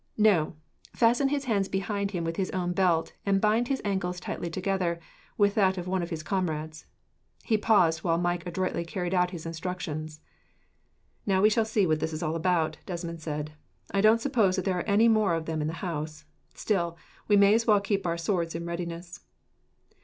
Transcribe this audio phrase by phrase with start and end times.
[0.17, 0.55] "No.
[0.95, 4.99] Fasten his hands behind him, with his own belt; and bind his ankles tightly together,
[5.37, 6.87] with that of one of his comrades."
[7.43, 10.19] He paused, while Mike adroitly carried out his instructions.
[11.27, 13.51] "Now we will see what this is all about," Desmond said.
[13.91, 16.25] "I don't suppose that there are any more of them in the house.
[16.55, 16.97] Still,
[17.27, 19.19] we may as well keep our swords in readiness."